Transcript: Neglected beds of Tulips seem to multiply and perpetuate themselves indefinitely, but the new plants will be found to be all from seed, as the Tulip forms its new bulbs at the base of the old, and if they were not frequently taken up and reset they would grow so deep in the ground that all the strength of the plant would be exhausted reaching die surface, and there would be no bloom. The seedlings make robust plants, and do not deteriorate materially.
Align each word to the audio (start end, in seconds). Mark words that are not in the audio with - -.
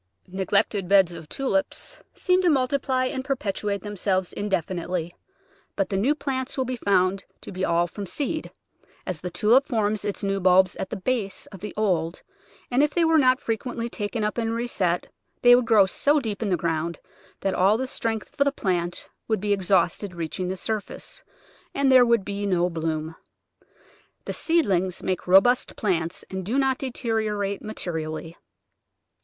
Neglected 0.31 0.87
beds 0.87 1.11
of 1.11 1.29
Tulips 1.29 1.99
seem 2.15 2.41
to 2.41 2.49
multiply 2.49 3.05
and 3.05 3.23
perpetuate 3.23 3.83
themselves 3.83 4.33
indefinitely, 4.33 5.13
but 5.75 5.89
the 5.89 5.95
new 5.95 6.15
plants 6.15 6.57
will 6.57 6.65
be 6.65 6.75
found 6.75 7.23
to 7.41 7.51
be 7.51 7.63
all 7.63 7.85
from 7.85 8.07
seed, 8.07 8.49
as 9.05 9.21
the 9.21 9.29
Tulip 9.29 9.67
forms 9.67 10.03
its 10.03 10.23
new 10.23 10.39
bulbs 10.39 10.75
at 10.77 10.89
the 10.89 10.95
base 10.95 11.45
of 11.51 11.59
the 11.59 11.71
old, 11.77 12.23
and 12.71 12.81
if 12.81 12.95
they 12.95 13.05
were 13.05 13.19
not 13.19 13.39
frequently 13.39 13.87
taken 13.89 14.23
up 14.23 14.39
and 14.39 14.55
reset 14.55 15.05
they 15.43 15.53
would 15.53 15.67
grow 15.67 15.85
so 15.85 16.19
deep 16.19 16.41
in 16.41 16.49
the 16.49 16.57
ground 16.57 16.97
that 17.41 17.53
all 17.53 17.77
the 17.77 17.85
strength 17.85 18.29
of 18.39 18.43
the 18.45 18.51
plant 18.51 19.07
would 19.27 19.39
be 19.39 19.53
exhausted 19.53 20.15
reaching 20.15 20.49
die 20.49 20.55
surface, 20.55 21.23
and 21.75 21.91
there 21.91 22.07
would 22.07 22.25
be 22.25 22.47
no 22.47 22.71
bloom. 22.71 23.13
The 24.25 24.33
seedlings 24.33 25.03
make 25.03 25.27
robust 25.27 25.75
plants, 25.75 26.25
and 26.31 26.43
do 26.43 26.57
not 26.57 26.79
deteriorate 26.79 27.61
materially. 27.61 28.35